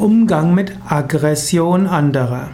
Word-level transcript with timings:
Umgang 0.00 0.54
mit 0.54 0.72
Aggression 0.88 1.86
anderer. 1.86 2.48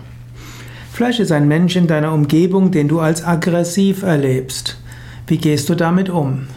Vielleicht 0.93 1.21
ist 1.21 1.31
ein 1.31 1.47
Mensch 1.47 1.77
in 1.77 1.87
deiner 1.87 2.13
Umgebung, 2.13 2.73
den 2.73 2.89
du 2.89 2.99
als 2.99 3.25
aggressiv 3.25 4.03
erlebst. 4.03 4.77
Wie 5.29 5.39
gehst 5.39 5.69
du 5.69 5.77
damit 5.77 6.11
um? 6.11 6.49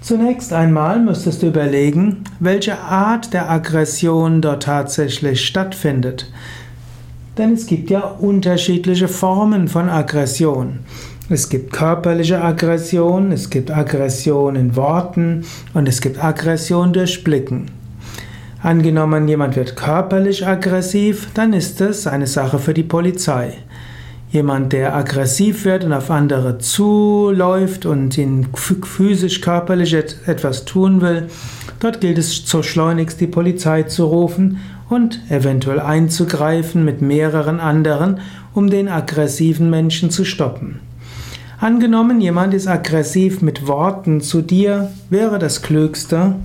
Zunächst 0.00 0.52
einmal 0.52 0.98
müsstest 0.98 1.44
du 1.44 1.46
überlegen, 1.46 2.24
welche 2.40 2.80
Art 2.80 3.32
der 3.32 3.48
Aggression 3.48 4.42
dort 4.42 4.64
tatsächlich 4.64 5.46
stattfindet. 5.46 6.28
Denn 7.38 7.52
es 7.52 7.66
gibt 7.66 7.88
ja 7.88 8.00
unterschiedliche 8.00 9.06
Formen 9.06 9.68
von 9.68 9.88
Aggression. 9.88 10.80
Es 11.28 11.48
gibt 11.48 11.72
körperliche 11.72 12.42
Aggression, 12.42 13.30
es 13.30 13.50
gibt 13.50 13.70
Aggression 13.70 14.56
in 14.56 14.74
Worten 14.74 15.44
und 15.74 15.88
es 15.88 16.00
gibt 16.00 16.22
Aggression 16.22 16.92
durch 16.92 17.22
Blicken. 17.22 17.81
Angenommen, 18.62 19.26
jemand 19.26 19.56
wird 19.56 19.74
körperlich 19.74 20.46
aggressiv, 20.46 21.30
dann 21.34 21.52
ist 21.52 21.80
es 21.80 22.06
eine 22.06 22.28
Sache 22.28 22.60
für 22.60 22.74
die 22.74 22.84
Polizei. 22.84 23.54
Jemand, 24.30 24.72
der 24.72 24.94
aggressiv 24.94 25.64
wird 25.64 25.82
und 25.82 25.92
auf 25.92 26.12
andere 26.12 26.58
zuläuft 26.58 27.86
und 27.86 28.16
ihn 28.16 28.46
physisch, 28.54 29.40
körperlich 29.40 29.94
etwas 29.94 30.64
tun 30.64 31.00
will, 31.00 31.26
dort 31.80 32.00
gilt 32.00 32.18
es 32.18 32.36
so 32.46 32.62
schleunigst 32.62 33.20
die 33.20 33.26
Polizei 33.26 33.82
zu 33.82 34.04
rufen 34.04 34.60
und 34.88 35.18
eventuell 35.28 35.80
einzugreifen 35.80 36.84
mit 36.84 37.02
mehreren 37.02 37.58
anderen, 37.58 38.20
um 38.54 38.70
den 38.70 38.88
aggressiven 38.88 39.70
Menschen 39.70 40.10
zu 40.10 40.24
stoppen. 40.24 40.78
Angenommen, 41.58 42.20
jemand 42.20 42.54
ist 42.54 42.68
aggressiv 42.68 43.42
mit 43.42 43.66
Worten 43.66 44.20
zu 44.20 44.40
dir, 44.40 44.92
wäre 45.10 45.40
das 45.40 45.62
Klügste, 45.62 46.36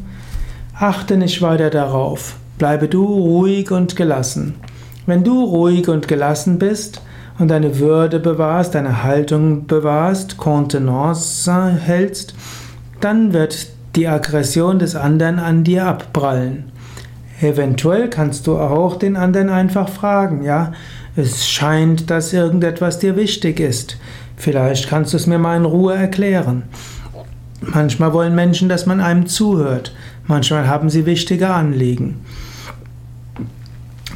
Achte 0.79 1.17
nicht 1.17 1.41
weiter 1.41 1.71
darauf. 1.71 2.35
Bleibe 2.59 2.87
du 2.87 3.03
ruhig 3.03 3.71
und 3.71 3.95
gelassen. 3.95 4.57
Wenn 5.07 5.23
du 5.23 5.43
ruhig 5.43 5.87
und 5.89 6.07
gelassen 6.07 6.59
bist 6.59 7.01
und 7.39 7.47
deine 7.47 7.79
Würde 7.79 8.19
bewahrst, 8.19 8.75
deine 8.75 9.01
Haltung 9.01 9.65
bewahrst, 9.65 10.37
Kontenance 10.37 11.51
hältst, 11.81 12.35
dann 13.01 13.33
wird 13.33 13.69
die 13.95 14.07
Aggression 14.07 14.77
des 14.77 14.95
anderen 14.95 15.39
an 15.39 15.63
dir 15.63 15.87
abprallen. 15.87 16.71
Eventuell 17.41 18.07
kannst 18.11 18.45
du 18.45 18.57
auch 18.59 18.97
den 18.97 19.15
anderen 19.15 19.49
einfach 19.49 19.89
fragen, 19.89 20.43
ja, 20.43 20.73
es 21.15 21.47
scheint, 21.47 22.11
dass 22.11 22.33
irgendetwas 22.33 22.99
dir 22.99 23.15
wichtig 23.15 23.59
ist. 23.59 23.97
Vielleicht 24.35 24.87
kannst 24.87 25.13
du 25.13 25.17
es 25.17 25.25
mir 25.25 25.39
mal 25.39 25.57
in 25.57 25.65
Ruhe 25.65 25.95
erklären. 25.95 26.63
Manchmal 27.61 28.13
wollen 28.13 28.35
Menschen, 28.35 28.69
dass 28.69 28.85
man 28.85 29.01
einem 29.01 29.25
zuhört. 29.25 29.91
Manchmal 30.27 30.67
haben 30.67 30.89
sie 30.89 31.05
wichtige 31.05 31.49
Anliegen. 31.49 32.21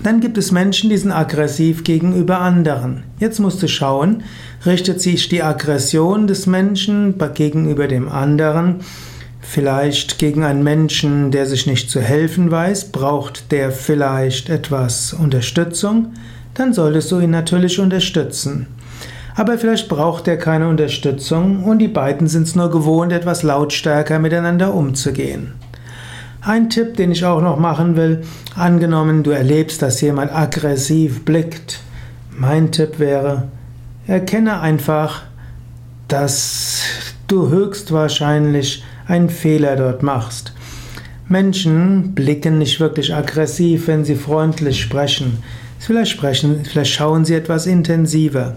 Dann 0.03 0.19
gibt 0.19 0.37
es 0.37 0.51
Menschen, 0.51 0.89
die 0.89 0.97
sind 0.97 1.11
aggressiv 1.11 1.83
gegenüber 1.83 2.39
anderen. 2.39 3.03
Jetzt 3.19 3.39
musst 3.39 3.61
du 3.61 3.67
schauen, 3.67 4.23
richtet 4.65 4.99
sich 4.99 5.29
die 5.29 5.43
Aggression 5.43 6.27
des 6.27 6.47
Menschen 6.47 7.15
gegenüber 7.33 7.87
dem 7.87 8.09
anderen 8.09 8.81
vielleicht 9.41 10.19
gegen 10.19 10.43
einen 10.43 10.63
Menschen, 10.63 11.31
der 11.31 11.45
sich 11.45 11.67
nicht 11.67 11.89
zu 11.89 11.99
helfen 11.99 12.51
weiß, 12.51 12.91
braucht 12.91 13.51
der 13.51 13.71
vielleicht 13.71 14.49
etwas 14.49 15.13
Unterstützung, 15.13 16.13
dann 16.53 16.73
solltest 16.73 17.11
du 17.11 17.19
ihn 17.19 17.31
natürlich 17.31 17.79
unterstützen. 17.79 18.67
Aber 19.35 19.57
vielleicht 19.57 19.89
braucht 19.89 20.27
er 20.27 20.37
keine 20.37 20.67
Unterstützung 20.67 21.63
und 21.63 21.79
die 21.79 21.87
beiden 21.87 22.27
sind 22.27 22.43
es 22.43 22.55
nur 22.55 22.69
gewohnt, 22.69 23.11
etwas 23.11 23.43
lautstärker 23.43 24.19
miteinander 24.19 24.73
umzugehen. 24.73 25.53
Ein 26.43 26.71
Tipp, 26.71 26.97
den 26.97 27.11
ich 27.11 27.23
auch 27.23 27.39
noch 27.39 27.59
machen 27.59 27.95
will, 27.95 28.23
angenommen 28.55 29.21
du 29.21 29.29
erlebst, 29.29 29.83
dass 29.83 30.01
jemand 30.01 30.33
aggressiv 30.33 31.23
blickt. 31.23 31.81
Mein 32.35 32.71
Tipp 32.71 32.97
wäre, 32.97 33.49
erkenne 34.07 34.59
einfach, 34.59 35.21
dass 36.07 36.81
du 37.27 37.49
höchstwahrscheinlich 37.49 38.83
einen 39.07 39.29
Fehler 39.29 39.75
dort 39.75 40.01
machst. 40.01 40.53
Menschen 41.27 42.15
blicken 42.15 42.57
nicht 42.57 42.79
wirklich 42.79 43.13
aggressiv, 43.13 43.85
wenn 43.85 44.03
sie 44.03 44.15
freundlich 44.15 44.81
sprechen. 44.81 45.43
Vielleicht 45.77 46.11
sprechen, 46.11 46.65
vielleicht 46.65 46.93
schauen 46.93 47.23
sie 47.23 47.35
etwas 47.35 47.67
intensiver. 47.67 48.55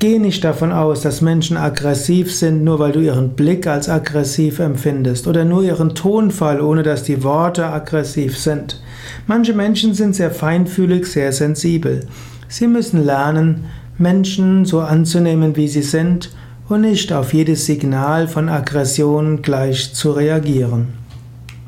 Geh 0.00 0.18
nicht 0.18 0.44
davon 0.44 0.72
aus, 0.72 1.02
dass 1.02 1.20
Menschen 1.20 1.58
aggressiv 1.58 2.34
sind, 2.34 2.64
nur 2.64 2.78
weil 2.78 2.92
du 2.92 3.00
ihren 3.00 3.34
Blick 3.34 3.66
als 3.66 3.90
aggressiv 3.90 4.58
empfindest 4.58 5.26
oder 5.26 5.44
nur 5.44 5.62
ihren 5.62 5.94
Tonfall, 5.94 6.62
ohne 6.62 6.82
dass 6.82 7.02
die 7.02 7.22
Worte 7.22 7.66
aggressiv 7.66 8.38
sind. 8.38 8.80
Manche 9.26 9.52
Menschen 9.52 9.92
sind 9.92 10.16
sehr 10.16 10.30
feinfühlig, 10.30 11.04
sehr 11.04 11.34
sensibel. 11.34 12.06
Sie 12.48 12.66
müssen 12.66 13.04
lernen, 13.04 13.66
Menschen 13.98 14.64
so 14.64 14.80
anzunehmen, 14.80 15.54
wie 15.56 15.68
sie 15.68 15.82
sind 15.82 16.30
und 16.70 16.80
nicht 16.80 17.12
auf 17.12 17.34
jedes 17.34 17.66
Signal 17.66 18.26
von 18.26 18.48
Aggression 18.48 19.42
gleich 19.42 19.92
zu 19.92 20.12
reagieren. 20.12 20.99